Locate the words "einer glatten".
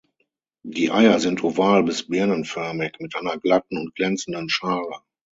3.15-3.77